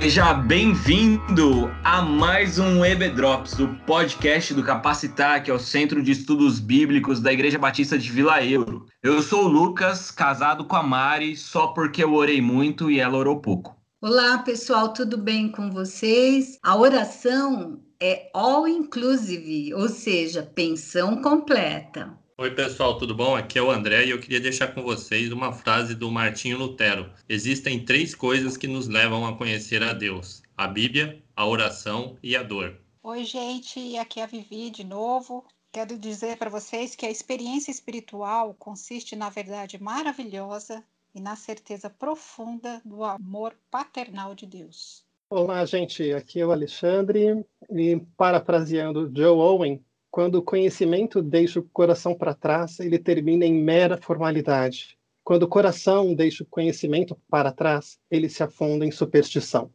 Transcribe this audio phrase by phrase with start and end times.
[0.00, 6.12] Seja bem-vindo a mais um EBDrops, o podcast do Capacitar, que é o Centro de
[6.12, 8.86] Estudos Bíblicos da Igreja Batista de Vila Euro.
[9.02, 13.18] Eu sou o Lucas, casado com a Mari, só porque eu orei muito e ela
[13.18, 13.76] orou pouco.
[14.00, 16.60] Olá, pessoal, tudo bem com vocês?
[16.62, 22.16] A oração é all inclusive, ou seja, pensão completa.
[22.40, 23.34] Oi, pessoal, tudo bom?
[23.34, 27.10] Aqui é o André e eu queria deixar com vocês uma frase do Martinho Lutero.
[27.28, 32.36] Existem três coisas que nos levam a conhecer a Deus: a Bíblia, a oração e
[32.36, 32.78] a dor.
[33.02, 35.44] Oi, gente, aqui é a Vivi de novo.
[35.72, 41.90] Quero dizer para vocês que a experiência espiritual consiste na verdade maravilhosa e na certeza
[41.90, 45.04] profunda do amor paternal de Deus.
[45.28, 49.84] Olá, gente, aqui é o Alexandre e parafraseando Joe Owen,
[50.18, 54.98] quando o conhecimento deixa o coração para trás, ele termina em mera formalidade.
[55.22, 59.70] Quando o coração deixa o conhecimento para trás, ele se afunda em superstição.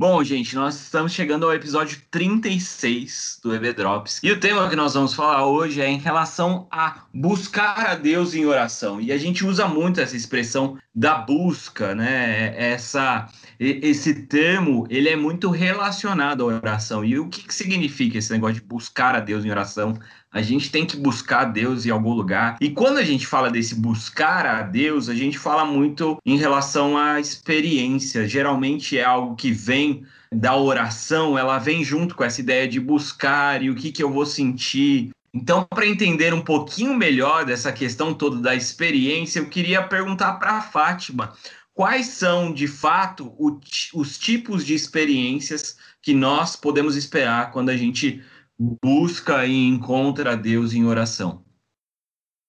[0.00, 4.20] Bom, gente, nós estamos chegando ao episódio 36 do EB Drops.
[4.22, 8.32] E o tema que nós vamos falar hoje é em relação a buscar a Deus
[8.32, 9.00] em oração.
[9.00, 12.54] E a gente usa muito essa expressão da busca, né?
[12.56, 13.26] Essa,
[13.58, 17.04] esse termo, ele é muito relacionado à oração.
[17.04, 19.98] E o que, que significa esse negócio de buscar a Deus em oração?
[20.30, 22.56] A gente tem que buscar Deus em algum lugar.
[22.60, 26.98] E quando a gente fala desse buscar a Deus, a gente fala muito em relação
[26.98, 28.28] à experiência.
[28.28, 33.62] Geralmente é algo que vem da oração, ela vem junto com essa ideia de buscar
[33.62, 35.10] e o que, que eu vou sentir.
[35.32, 40.52] Então, para entender um pouquinho melhor dessa questão toda da experiência, eu queria perguntar para
[40.52, 41.32] a Fátima
[41.74, 43.60] quais são, de fato, o,
[43.94, 48.22] os tipos de experiências que nós podemos esperar quando a gente
[48.58, 51.44] busca e encontra Deus em oração?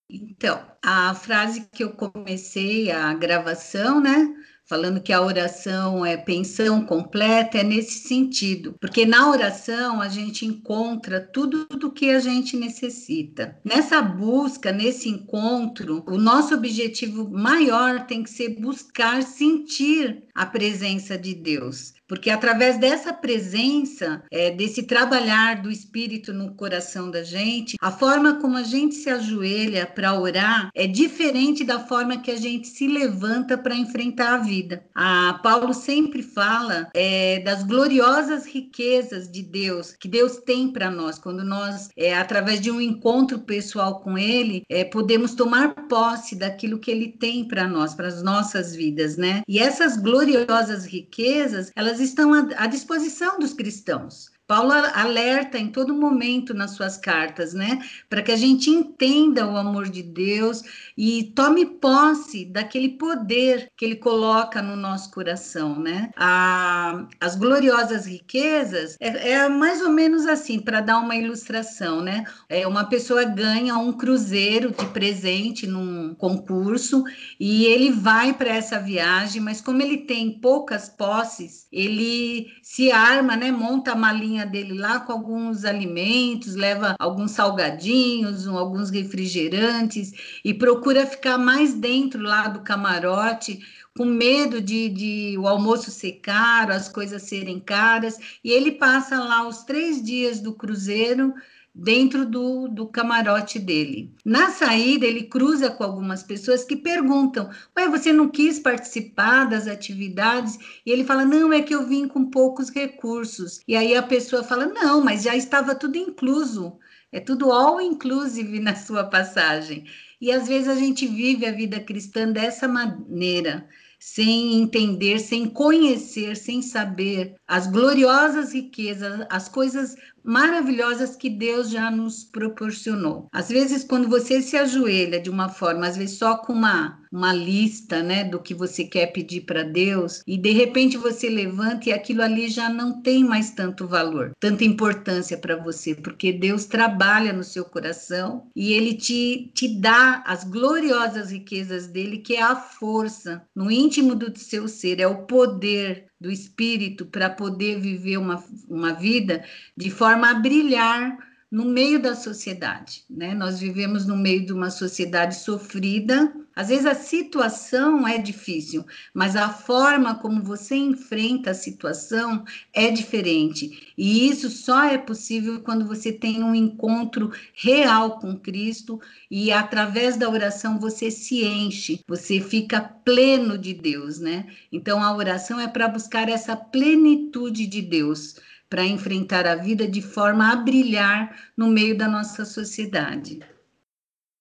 [0.09, 4.34] Então, a frase que eu comecei a gravação, né?
[4.67, 10.45] Falando que a oração é pensão completa, é nesse sentido, porque na oração a gente
[10.45, 13.59] encontra tudo do que a gente necessita.
[13.63, 21.17] Nessa busca, nesse encontro, o nosso objetivo maior tem que ser buscar sentir a presença
[21.17, 27.78] de Deus porque através dessa presença, é, desse trabalhar do Espírito no coração da gente,
[27.80, 32.36] a forma como a gente se ajoelha para orar é diferente da forma que a
[32.36, 34.84] gente se levanta para enfrentar a vida.
[34.96, 41.20] A Paulo sempre fala é, das gloriosas riquezas de Deus que Deus tem para nós
[41.20, 46.80] quando nós, é, através de um encontro pessoal com Ele, é, podemos tomar posse daquilo
[46.80, 49.44] que Ele tem para nós, para as nossas vidas, né?
[49.47, 54.31] E essas gloriosas riquezas, elas estão à disposição dos cristãos.
[54.49, 57.77] Paulo alerta em todo momento nas suas cartas, né,
[58.09, 60.63] para que a gente entenda o amor de Deus
[60.97, 66.09] e tome posse daquele poder que ele coloca no nosso coração, né?
[66.17, 72.23] A, as gloriosas riquezas é, é mais ou menos assim, para dar uma ilustração, né?
[72.49, 77.03] É, uma pessoa ganha um cruzeiro de presente num concurso
[77.39, 83.35] e ele vai para essa viagem, mas como ele tem poucas posses, ele se arma,
[83.35, 90.11] né, monta a malinha dele lá com alguns alimentos, leva alguns salgadinhos, alguns refrigerantes
[90.44, 93.59] e procura ficar mais dentro lá do camarote
[93.97, 99.19] com medo de, de, o almoço ser caro, as coisas serem caras, e ele passa
[99.19, 101.33] lá os três dias do cruzeiro
[101.74, 104.13] dentro do, do camarote dele.
[104.25, 109.68] Na saída, ele cruza com algumas pessoas que perguntam: Ué, você não quis participar das
[109.68, 110.58] atividades?
[110.85, 113.62] E ele fala: Não, é que eu vim com poucos recursos.
[113.68, 116.78] E aí a pessoa fala: Não, mas já estava tudo incluso.
[117.12, 119.85] É tudo all inclusive na sua passagem.
[120.22, 123.68] E às vezes a gente vive a vida cristã dessa maneira
[123.99, 131.90] sem entender, sem conhecer, sem saber as gloriosas riquezas, as coisas maravilhosas que Deus já
[131.90, 133.28] nos proporcionou.
[133.31, 137.34] Às vezes, quando você se ajoelha de uma forma, às vezes só com uma, uma
[137.34, 141.93] lista, né, do que você quer pedir para Deus, e de repente você levanta e
[141.93, 147.34] aquilo ali já não tem mais tanto valor, tanta importância para você, porque Deus trabalha
[147.34, 152.55] no seu coração e ele te, te dá as gloriosas riquezas dele, que é a
[152.55, 158.44] força no íntimo do seu ser, é o poder do espírito para poder viver uma,
[158.68, 159.44] uma vida
[159.76, 163.34] de forma a brilhar no meio da sociedade, né?
[163.34, 166.31] Nós vivemos no meio de uma sociedade sofrida.
[166.55, 172.91] Às vezes a situação é difícil, mas a forma como você enfrenta a situação é
[172.91, 173.93] diferente.
[173.97, 178.99] E isso só é possível quando você tem um encontro real com Cristo
[179.31, 184.45] e através da oração você se enche, você fica pleno de Deus, né?
[184.72, 188.35] Então a oração é para buscar essa plenitude de Deus
[188.69, 193.39] para enfrentar a vida de forma a brilhar no meio da nossa sociedade.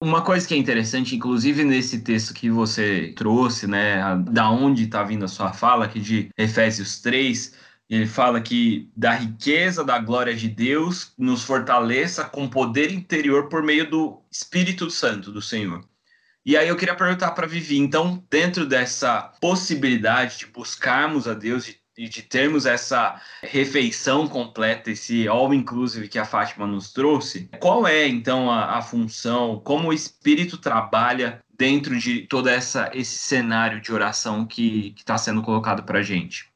[0.01, 5.03] Uma coisa que é interessante, inclusive nesse texto que você trouxe, né, da onde está
[5.03, 7.55] vindo a sua fala, aqui de Efésios 3,
[7.91, 13.63] ele fala que da riqueza da glória de Deus nos fortaleça com poder interior por
[13.63, 15.83] meio do Espírito Santo do Senhor.
[16.45, 21.65] E aí eu queria perguntar para Vivi, então, dentro dessa possibilidade de buscarmos a Deus,
[21.65, 27.51] de e de termos essa refeição completa, esse all inclusive que a Fátima nos trouxe,
[27.61, 33.19] qual é então a, a função, como o Espírito trabalha dentro de todo essa, esse
[33.19, 36.49] cenário de oração que está sendo colocado para a gente?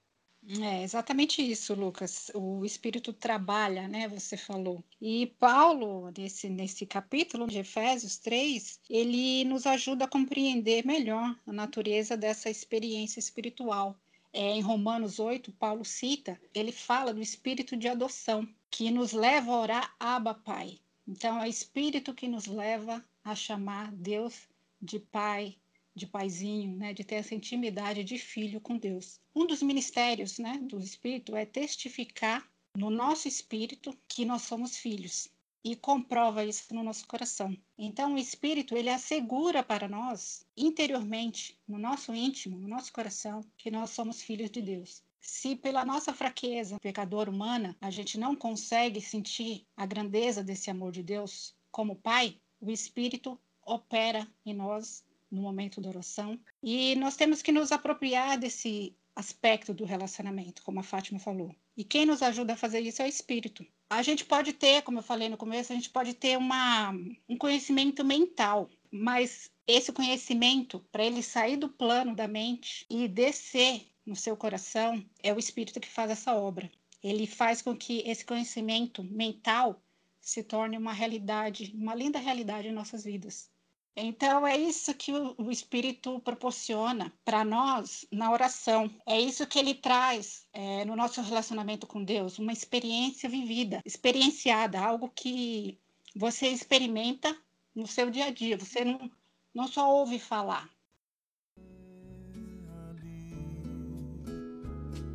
[0.61, 2.31] É exatamente isso, Lucas.
[2.35, 4.09] O Espírito trabalha, né?
[4.09, 4.85] Você falou.
[5.00, 11.53] E Paulo, nesse, nesse capítulo de Efésios 3, ele nos ajuda a compreender melhor a
[11.53, 13.97] natureza dessa experiência espiritual
[14.32, 19.52] é, em Romanos 8, Paulo cita, ele fala do espírito de adoção, que nos leva
[19.52, 20.81] a orar Abba Pai.
[21.06, 24.49] Então, é o espírito que nos leva a chamar Deus
[24.81, 25.56] de Pai,
[25.94, 29.20] de paizinho, né, de ter essa intimidade de filho com Deus.
[29.34, 35.29] Um dos ministérios né, do Espírito é testificar no nosso espírito que nós somos filhos
[35.64, 37.56] e comprova isso no nosso coração.
[37.79, 43.70] Então, o Espírito, ele assegura para nós, interiormente, no nosso íntimo, no nosso coração, que
[43.70, 45.03] nós somos filhos de Deus.
[45.20, 50.91] Se pela nossa fraqueza pecadora humana a gente não consegue sentir a grandeza desse amor
[50.91, 57.15] de Deus como Pai, o Espírito opera em nós no momento da oração e nós
[57.15, 61.55] temos que nos apropriar desse aspecto do relacionamento, como a Fátima falou.
[61.76, 64.99] E quem nos ajuda a fazer isso é o Espírito a gente pode ter, como
[64.99, 66.93] eu falei no começo, a gente pode ter uma,
[67.29, 73.87] um conhecimento mental, mas esse conhecimento, para ele sair do plano da mente e descer
[74.06, 76.71] no seu coração, é o Espírito que faz essa obra.
[77.03, 79.83] Ele faz com que esse conhecimento mental
[80.21, 83.51] se torne uma realidade, uma linda realidade em nossas vidas.
[83.94, 88.91] Então, é isso que o, Espírito proporciona para nós na oração.
[89.06, 94.81] É isso que ele traz é, no nosso relacionamento com Deus, uma experiência vivida, experienciada,
[94.81, 95.79] algo que
[96.17, 97.37] você experimenta
[97.75, 98.56] no seu dia a dia.
[98.56, 99.11] Você não,
[99.55, 100.71] não só ouve falar.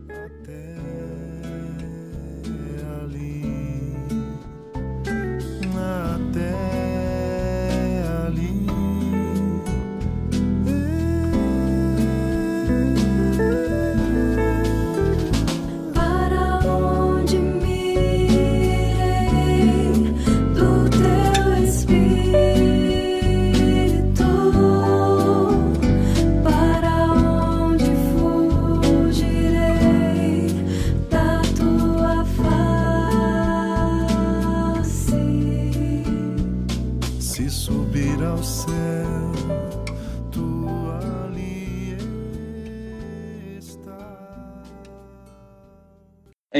[0.09, 0.66] Até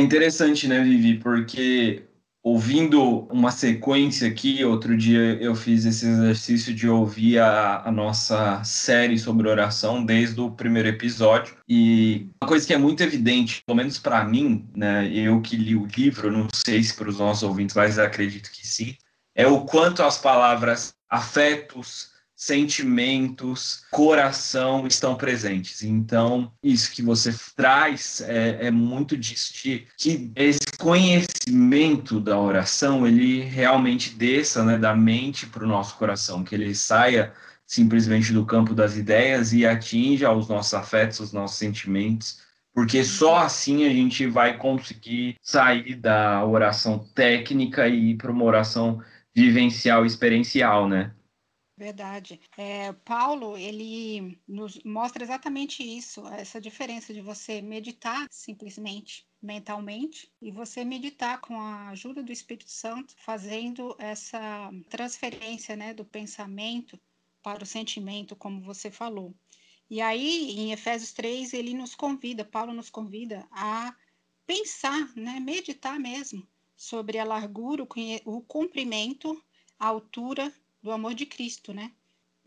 [0.08, 1.20] interessante, né, Vivi?
[1.20, 2.04] Porque
[2.42, 8.64] ouvindo uma sequência aqui, outro dia eu fiz esse exercício de ouvir a, a, nossa
[8.64, 11.58] série sobre oração desde o primeiro episódio.
[11.68, 15.76] E uma coisa que é muito evidente, pelo menos para mim, né, eu que li
[15.76, 18.96] o livro, não sei se para os nossos ouvintes, mas acredito que sim,
[19.36, 25.82] é o quanto as palavras afetos, sentimentos, coração estão presentes.
[25.82, 33.08] Então, isso que você traz é, é, muito disso, de que esse conhecimento da oração,
[33.08, 37.34] ele realmente desça né, da mente para o nosso coração, que ele saia
[37.66, 42.40] simplesmente do campo das ideias e atinja os nossos afetos, os nossos sentimentos,
[42.72, 48.46] porque só assim a gente vai conseguir sair da oração técnica e ir para uma
[48.46, 49.02] oração
[49.36, 51.12] vivencial, experiencial, né?
[51.78, 52.42] Verdade.
[52.58, 60.52] É, Paulo, ele nos mostra exatamente isso, essa diferença de você meditar simplesmente mentalmente e
[60.52, 67.00] você meditar com a ajuda do Espírito Santo, fazendo essa transferência né, do pensamento
[67.44, 69.36] para o sentimento, como você falou.
[69.88, 73.96] E aí, em Efésios 3, ele nos convida, Paulo nos convida a
[74.48, 77.88] pensar, né, meditar mesmo sobre a largura,
[78.26, 79.42] o, comprimento,
[79.80, 81.92] a altura do amor de Cristo, né?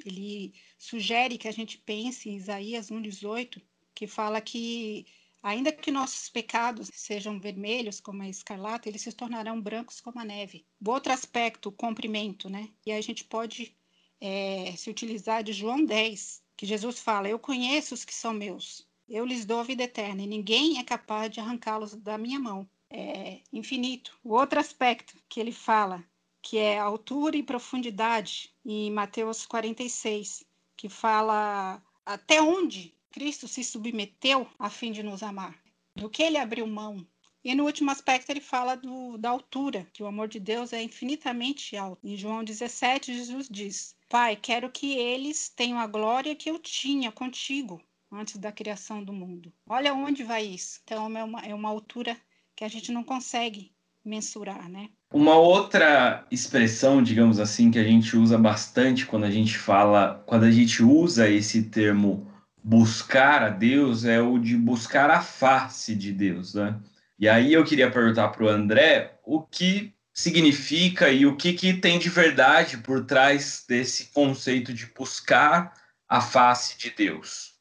[0.05, 3.61] Ele sugere que a gente pense em Isaías 1,18,
[3.95, 5.07] que fala que,
[5.43, 10.25] ainda que nossos pecados sejam vermelhos como a escarlata, eles se tornarão brancos como a
[10.25, 10.65] neve.
[10.85, 12.71] O outro aspecto, o comprimento, né?
[12.87, 13.77] E a gente pode
[14.21, 18.89] é, se utilizar de João 10, que Jesus fala: Eu conheço os que são meus,
[19.09, 22.69] eu lhes dou a vida eterna, e ninguém é capaz de arrancá-los da minha mão.
[22.89, 24.19] É infinito.
[24.23, 26.05] O outro aspecto que ele fala
[26.43, 30.45] que é altura e profundidade, em Mateus 46,
[30.77, 35.61] que fala até onde Cristo se submeteu a fim de nos amar,
[35.95, 37.07] do que ele abriu mão.
[37.43, 40.83] E no último aspecto ele fala do, da altura, que o amor de Deus é
[40.83, 42.07] infinitamente alto.
[42.07, 47.11] Em João 17, Jesus diz: Pai, quero que eles tenham a glória que eu tinha
[47.11, 47.81] contigo
[48.13, 49.53] antes da criação do mundo.
[49.67, 50.81] Olha onde vai isso.
[50.85, 52.21] Então é uma, é uma altura
[52.55, 53.73] que a gente não consegue
[54.05, 54.91] mensurar, né?
[55.13, 60.45] Uma outra expressão, digamos assim, que a gente usa bastante quando a gente fala, quando
[60.45, 62.31] a gente usa esse termo
[62.63, 66.79] buscar a Deus, é o de buscar a face de Deus, né?
[67.19, 71.75] E aí eu queria perguntar para o André o que significa e o que, que
[71.75, 75.75] tem de verdade por trás desse conceito de buscar
[76.09, 77.55] a face de Deus.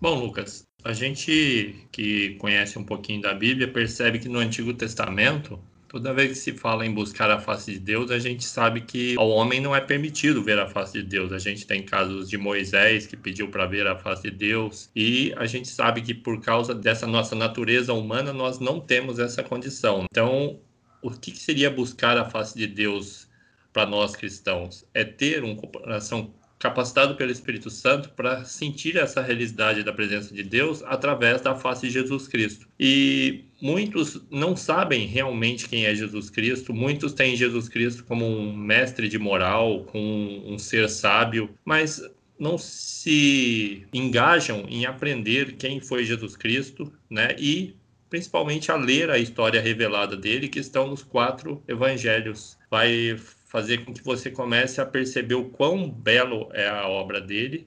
[0.00, 5.60] Bom, Lucas, a gente que conhece um pouquinho da Bíblia percebe que no Antigo Testamento
[5.96, 9.16] Toda vez que se fala em buscar a face de Deus, a gente sabe que
[9.16, 11.32] ao homem não é permitido ver a face de Deus.
[11.32, 15.32] A gente tem casos de Moisés que pediu para ver a face de Deus, e
[15.38, 20.04] a gente sabe que por causa dessa nossa natureza humana, nós não temos essa condição.
[20.10, 20.60] Então,
[21.00, 23.26] o que seria buscar a face de Deus
[23.72, 24.84] para nós cristãos?
[24.92, 30.42] É ter um coração capacitado pelo Espírito Santo para sentir essa realidade da presença de
[30.42, 32.66] Deus através da face de Jesus Cristo.
[32.78, 38.56] E muitos não sabem realmente quem é Jesus Cristo, muitos têm Jesus Cristo como um
[38.56, 42.02] mestre de moral, como um ser sábio, mas
[42.38, 47.34] não se engajam em aprender quem foi Jesus Cristo, né?
[47.38, 47.74] E
[48.08, 52.56] principalmente a ler a história revelada dele, que estão nos quatro evangelhos.
[52.70, 57.66] Vai fazer com que você comece a perceber o quão belo é a obra dele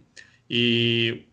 [0.49, 1.23] e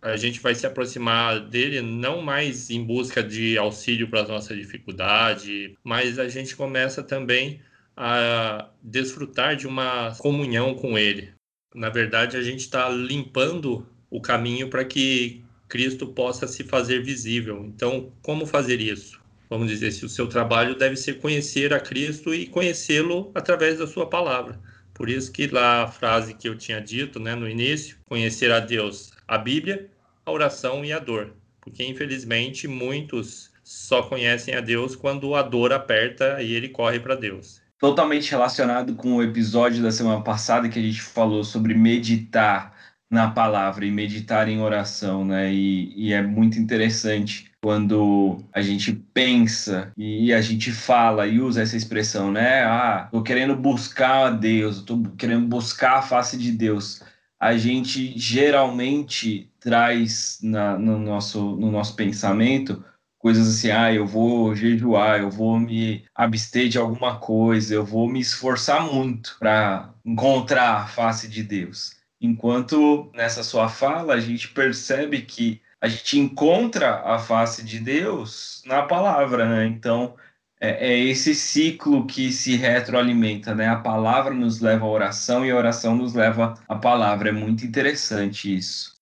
[0.00, 4.54] a gente vai se aproximar dele não mais em busca de auxílio para a nossa
[4.54, 7.60] dificuldade, mas a gente começa também
[7.96, 11.32] a desfrutar de uma comunhão com ele.
[11.74, 17.64] Na verdade, a gente está limpando o caminho para que Cristo possa se fazer visível.
[17.64, 19.20] Então, como fazer isso?
[19.48, 23.86] Vamos dizer, se o seu trabalho deve ser conhecer a Cristo e conhecê-lo através da
[23.86, 24.58] sua palavra.
[24.92, 28.60] Por isso que lá a frase que eu tinha dito, né, no início, conhecer a
[28.60, 29.90] Deus, a Bíblia,
[30.24, 31.34] a oração e a dor.
[31.60, 37.14] Porque infelizmente muitos só conhecem a Deus quando a dor aperta e ele corre para
[37.14, 37.60] Deus.
[37.78, 42.74] Totalmente relacionado com o episódio da semana passada que a gente falou sobre meditar
[43.10, 45.52] na palavra e meditar em oração, né?
[45.52, 51.62] E, e é muito interessante quando a gente pensa e a gente fala e usa
[51.62, 52.62] essa expressão, né?
[52.62, 57.02] Ah, tô querendo buscar a Deus, tô querendo buscar a face de Deus.
[57.40, 62.84] A gente geralmente traz na, no, nosso, no nosso pensamento
[63.18, 68.08] coisas assim, ah, eu vou jejuar, eu vou me abster de alguma coisa, eu vou
[68.08, 71.96] me esforçar muito para encontrar a face de Deus.
[72.20, 78.62] Enquanto nessa sua fala a gente percebe que a gente encontra a face de Deus
[78.66, 79.66] na palavra, né?
[79.66, 80.14] Então,
[80.60, 83.68] é, é, esse ciclo que se retroalimenta, né?
[83.68, 87.28] A palavra nos leva à oração e a oração nos leva à palavra.
[87.28, 88.96] É muito interessante isso.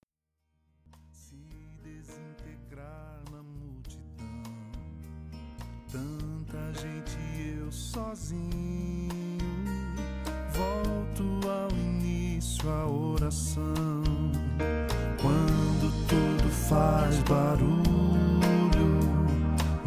[1.13, 1.35] Se
[1.81, 4.43] desintegrar na multidão,
[5.89, 7.17] tanta gente
[7.57, 9.09] eu sozinho,
[10.51, 14.14] volto ao início a oração
[17.05, 18.99] faz barulho,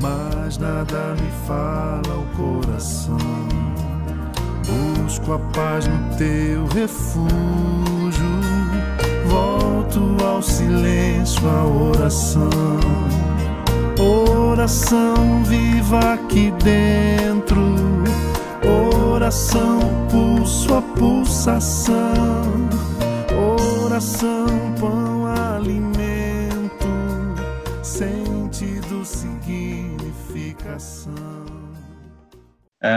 [0.01, 3.19] mas nada me fala o coração.
[4.67, 7.29] Busco a paz no teu refúgio,
[9.27, 12.49] volto ao silêncio, à oração.
[13.99, 17.75] Oração viva aqui dentro,
[19.13, 21.97] oração pulso a pulsação,
[23.85, 24.47] oração
[24.79, 25.08] pão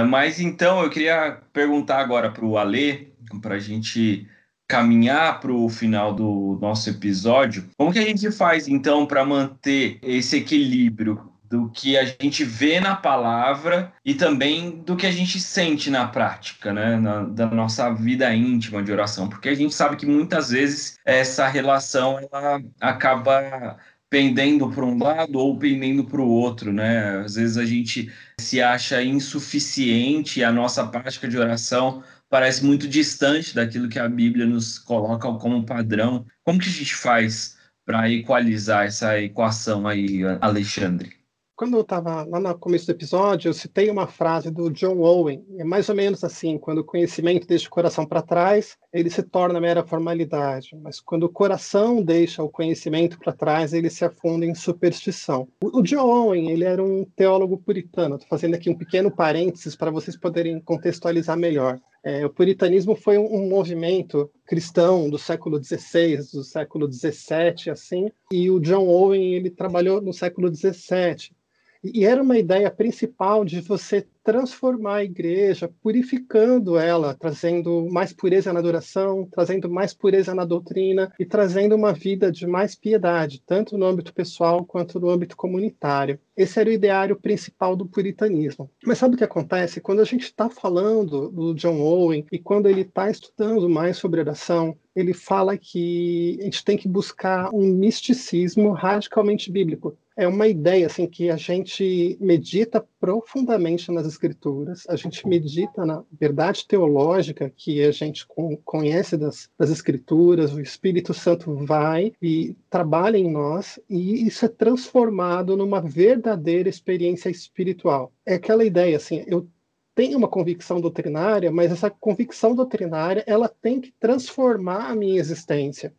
[0.01, 3.08] É, mas então eu queria perguntar agora para o Alê,
[3.41, 4.27] para a gente
[4.67, 10.00] caminhar para o final do nosso episódio, como que a gente faz então para manter
[10.01, 15.38] esse equilíbrio do que a gente vê na palavra e também do que a gente
[15.38, 16.96] sente na prática, né?
[16.96, 21.46] Na, da nossa vida íntima de oração, porque a gente sabe que muitas vezes essa
[21.50, 23.77] relação ela acaba
[24.12, 27.20] pendendo para um lado ou pendendo para o outro, né?
[27.24, 32.89] Às vezes a gente se acha insuficiente e a nossa prática de oração parece muito
[32.89, 36.25] distante daquilo que a Bíblia nos coloca como padrão.
[36.44, 41.21] Como que a gente faz para equalizar essa equação aí, Alexandre?
[41.62, 45.46] Quando eu estava lá no começo do episódio, eu citei uma frase do John Owen.
[45.60, 49.22] É mais ou menos assim: quando o conhecimento deixa o coração para trás, ele se
[49.22, 50.75] torna mera formalidade.
[50.82, 55.48] Mas quando o coração deixa o conhecimento para trás, ele se afunda em superstição.
[55.62, 58.15] O, John Owen, ele era um teólogo puritano.
[58.15, 61.80] Estou fazendo aqui um pequeno parênteses para vocês poderem contextualizar melhor.
[62.03, 68.10] É, o puritanismo foi um, um, movimento cristão do século XVI, do século XVII, assim,
[68.32, 71.39] e o John Owen ele trabalhou no século XVII.
[71.84, 78.54] E era uma ideia principal de você transformar a igreja, purificando ela, trazendo mais pureza
[78.54, 83.80] na adoração, trazendo mais pureza na doutrina e trazendo uma vida de mais piedade, tanto
[83.80, 86.20] no âmbito pessoal quanto no âmbito comunitário.
[86.38, 88.70] Esse era o ideário principal do puritanismo.
[88.86, 89.82] Mas sabe o que acontece?
[89.82, 94.20] Quando a gente está falando do John Owen e quando ele está estudando mais sobre
[94.20, 100.48] oração, ele fala que a gente tem que buscar um misticismo radicalmente bíblico é uma
[100.48, 107.50] ideia assim que a gente medita profundamente nas escrituras, a gente medita na verdade teológica
[107.50, 108.28] que a gente
[108.63, 114.48] conhece das, das escrituras, o Espírito Santo vai e trabalha em nós e isso é
[114.48, 118.13] transformado numa verdadeira experiência espiritual.
[118.24, 119.50] É aquela ideia assim, eu
[119.96, 125.92] tenho uma convicção doutrinária, mas essa convicção doutrinária ela tem que transformar a minha existência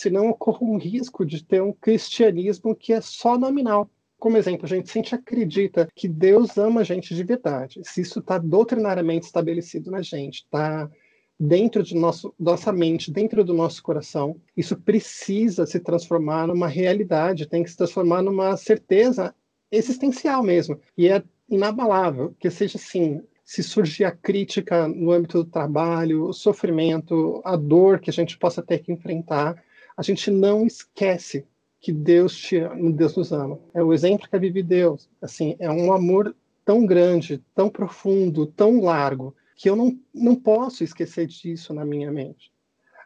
[0.00, 3.90] senão ocorre um risco de ter um cristianismo que é só nominal.
[4.18, 7.80] Como exemplo, a gente sempre acredita que Deus ama a gente de verdade.
[7.84, 10.90] Se isso está doutrinariamente estabelecido na gente, está
[11.38, 17.46] dentro de nosso, nossa mente, dentro do nosso coração, isso precisa se transformar numa realidade,
[17.46, 19.34] tem que se transformar numa certeza
[19.70, 20.78] existencial mesmo.
[20.96, 26.32] E é inabalável que seja assim, se surgir a crítica no âmbito do trabalho, o
[26.32, 29.62] sofrimento, a dor que a gente possa ter que enfrentar,
[30.00, 31.46] a gente não esquece
[31.78, 32.58] que Deus te
[32.94, 33.60] Deus nos ama.
[33.74, 35.10] É o exemplo que a Deus.
[35.20, 36.34] Assim, é um amor
[36.64, 42.10] tão grande, tão profundo, tão largo, que eu não, não posso esquecer disso na minha
[42.10, 42.50] mente.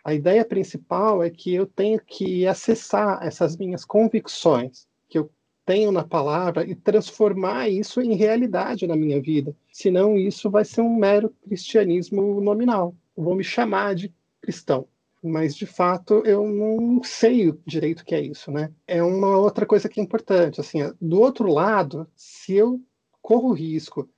[0.05, 5.29] A ideia principal é que eu tenho que acessar essas minhas convicções que eu
[5.67, 9.53] tenho na palavra e transformar isso em realidade na minha vida.
[9.73, 12.95] Senão, isso vai ser um mero cristianismo nominal.
[13.17, 14.87] Eu vou me chamar de cristão
[15.25, 18.71] mas de fato eu não sei direito o que é isso, né?
[18.87, 22.81] É uma outra coisa que é importante, assim, do outro lado, se eu
[23.23, 24.09] corro o risco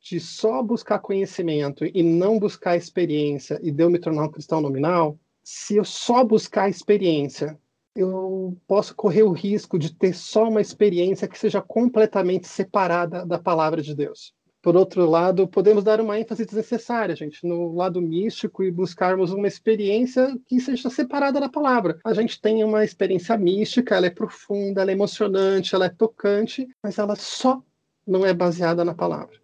[0.00, 4.60] de só buscar conhecimento e não buscar experiência e de eu me tornar um cristão
[4.60, 7.58] nominal, se eu só buscar experiência,
[7.94, 13.38] eu posso correr o risco de ter só uma experiência que seja completamente separada da
[13.38, 14.34] palavra de Deus.
[14.64, 19.46] Por outro lado, podemos dar uma ênfase desnecessária, gente, no lado místico e buscarmos uma
[19.46, 21.98] experiência que seja separada da palavra.
[22.02, 26.66] A gente tem uma experiência mística, ela é profunda, ela é emocionante, ela é tocante,
[26.82, 27.62] mas ela só
[28.06, 29.38] não é baseada na palavra.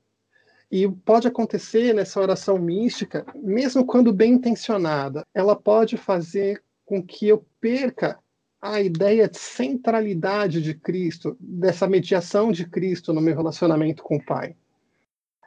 [0.73, 7.29] E pode acontecer nessa oração mística, mesmo quando bem intencionada, ela pode fazer com que
[7.29, 8.19] eu perca
[8.59, 14.25] a ideia de centralidade de Cristo, dessa mediação de Cristo no meu relacionamento com o
[14.25, 14.57] Pai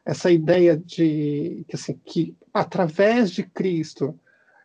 [0.06, 4.20] essa ideia de que, assim, que através de Cristo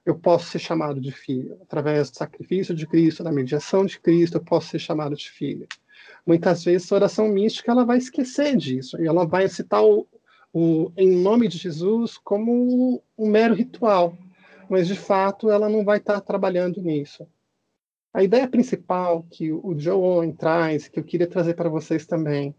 [0.05, 4.38] eu posso ser chamado de filho, através do sacrifício de Cristo, da mediação de Cristo,
[4.38, 5.66] eu posso ser chamado de filho.
[6.27, 10.07] Muitas vezes a oração mística ela vai esquecer disso e ela vai citar o,
[10.53, 14.16] o em nome de Jesus como um mero ritual,
[14.68, 17.27] mas de fato ela não vai estar trabalhando nisso.
[18.12, 22.55] A ideia principal que o Joe Owen traz, que eu queria trazer para vocês também,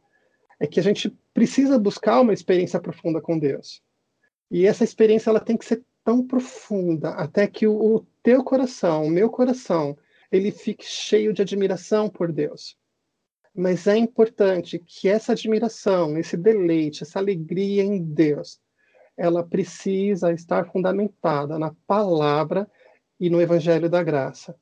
[0.59, 3.81] é que a gente precisa buscar uma experiência profunda com Deus.
[4.51, 9.05] E essa experiência ela tem que ser tão profunda até que o, o teu coração,
[9.05, 9.97] o meu coração,
[10.31, 12.77] ele fique cheio de admiração por Deus.
[13.55, 18.59] Mas é importante que essa admiração, esse deleite, essa alegria em Deus,
[19.17, 22.69] ela precisa estar fundamentada na palavra
[23.19, 24.55] e no evangelho da graça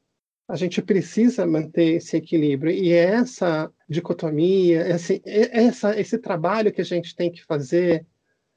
[0.47, 2.71] a gente precisa manter esse equilíbrio.
[2.71, 8.05] E é essa dicotomia, esse, essa, esse trabalho que a gente tem que fazer,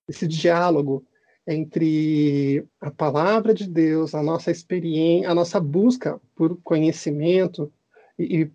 [0.08, 1.04] esse diálogo
[1.46, 7.72] entre a palavra de Deus, a nossa experiência, a nossa busca por conhecimento
[8.18, 8.50] e, e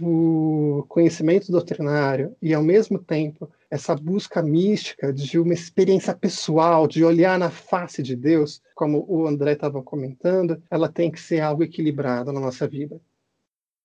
[0.00, 7.04] o conhecimento doutrinário e, ao mesmo tempo, essa busca mística de uma experiência pessoal, de
[7.04, 11.62] olhar na face de Deus, como o André estava comentando, ela tem que ser algo
[11.62, 13.00] equilibrado na nossa vida.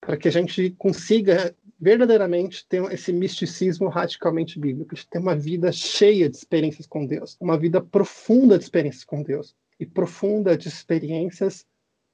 [0.01, 5.71] Para que a gente consiga verdadeiramente ter esse misticismo radicalmente bíblico, de ter uma vida
[5.71, 10.67] cheia de experiências com Deus, uma vida profunda de experiências com Deus e profunda de
[10.67, 11.65] experiências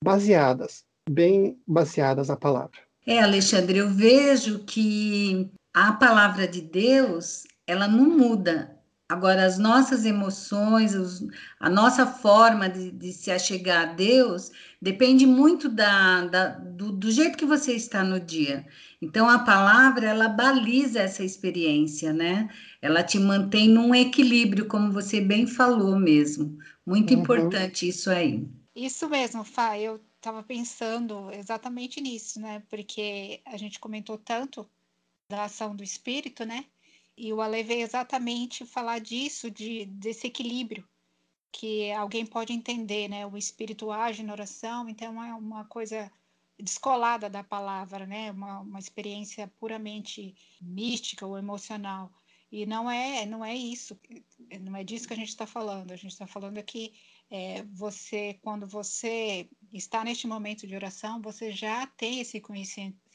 [0.03, 2.79] baseadas, bem baseadas na palavra.
[3.05, 8.77] É, Alexandre, eu vejo que a palavra de Deus, ela não muda.
[9.07, 11.25] Agora, as nossas emoções, os,
[11.59, 17.11] a nossa forma de, de, se achegar a Deus depende muito da, da do, do,
[17.11, 18.65] jeito que você está no dia.
[19.01, 22.49] Então, a palavra, ela baliza essa experiência, né?
[22.81, 26.57] Ela te mantém num equilíbrio, como você bem falou mesmo.
[26.85, 27.21] Muito uhum.
[27.21, 28.47] importante isso aí.
[28.75, 29.77] Isso mesmo, Fá.
[29.77, 32.63] Eu estava pensando exatamente nisso, né?
[32.69, 34.69] Porque a gente comentou tanto
[35.29, 36.65] da ação do espírito, né?
[37.17, 40.87] E o Ale veio exatamente falar disso, de, desse equilíbrio
[41.51, 43.25] que alguém pode entender, né?
[43.25, 46.11] O espírito age na oração, então é uma coisa
[46.57, 48.31] descolada da palavra, né?
[48.31, 52.11] Uma, uma experiência puramente mística ou emocional.
[52.51, 53.97] E não é, não é isso,
[54.61, 55.91] não é disso que a gente está falando.
[55.91, 56.93] A gente está falando aqui
[57.29, 62.41] é, você, quando você está neste momento de oração, você já tem esse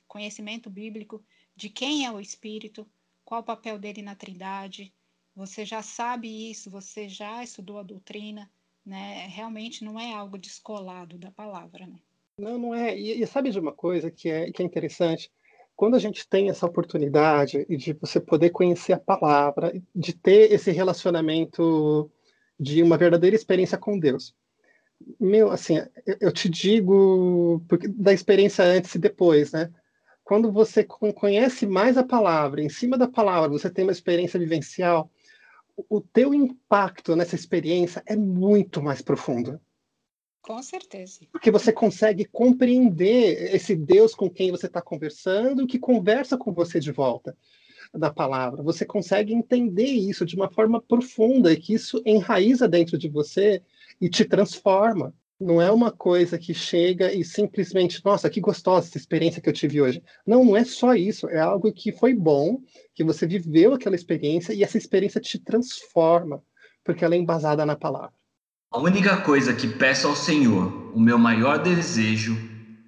[0.09, 1.23] conhecimento bíblico
[1.55, 2.89] de quem é o Espírito,
[3.27, 4.95] qual o papel dele na Trindade.
[5.35, 8.49] Você já sabe isso, você já estudou a doutrina,
[8.85, 9.27] né?
[9.29, 11.99] Realmente não é algo descolado da palavra, né?
[12.39, 12.99] Não, não é.
[12.99, 15.31] E, e sabe de uma coisa que é, que é interessante?
[15.75, 20.71] Quando a gente tem essa oportunidade de você poder conhecer a palavra, de ter esse
[20.71, 22.11] relacionamento
[22.59, 24.35] de uma verdadeira experiência com Deus.
[25.21, 25.77] Meu, assim,
[26.19, 29.71] eu te digo porque, da experiência antes e depois, né?
[30.27, 35.09] Quando você conhece mais a palavra, em cima da palavra, você tem uma experiência vivencial,
[35.89, 39.61] o teu impacto nessa experiência é muito mais profundo.
[40.43, 41.21] Com certeza.
[41.31, 46.81] Porque você consegue compreender esse Deus com quem você está conversando, que conversa com você
[46.81, 47.37] de volta
[47.95, 48.65] da palavra.
[48.65, 53.63] Você consegue entender isso de uma forma profunda e que isso enraiza dentro de você
[54.01, 55.15] e te transforma.
[55.39, 59.53] Não é uma coisa que chega e simplesmente, nossa, que gostosa essa experiência que eu
[59.53, 60.03] tive hoje.
[60.27, 61.29] Não, não é só isso.
[61.29, 62.59] É algo que foi bom,
[62.95, 66.43] que você viveu aquela experiência e essa experiência te transforma,
[66.83, 68.15] porque ela é embasada na palavra.
[68.71, 72.37] A única coisa que peço ao Senhor, o meu maior desejo,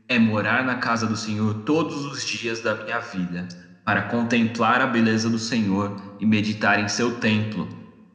[0.08, 3.46] é morar na casa do Senhor todos os dias da minha vida
[3.84, 7.68] para contemplar a beleza do Senhor e meditar em seu templo,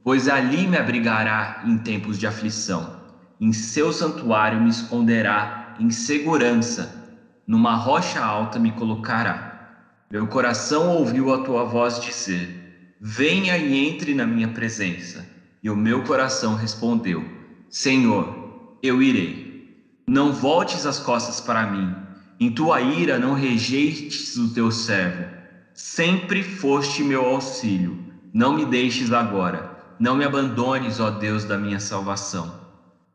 [0.04, 3.03] pois ali me abrigará em tempos de aflição.
[3.44, 7.12] Em seu santuário me esconderá em segurança,
[7.46, 9.84] numa rocha alta me colocará.
[10.10, 15.28] Meu coração ouviu a tua voz dizer: Venha e entre na minha presença.
[15.62, 17.22] E o meu coração respondeu:
[17.70, 19.78] Senhor, eu irei.
[20.08, 21.94] Não voltes as costas para mim.
[22.40, 25.26] Em tua ira não rejeites o teu servo
[25.74, 28.06] Sempre foste meu auxílio.
[28.34, 29.70] Não me deixes agora.
[30.00, 32.63] Não me abandones, ó Deus da minha salvação.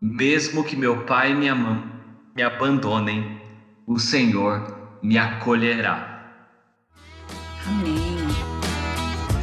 [0.00, 1.82] Mesmo que meu pai e minha mãe
[2.36, 3.40] me abandonem,
[3.86, 6.36] o Senhor me acolherá.
[7.66, 8.18] Amém.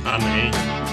[0.06, 0.85] Amém.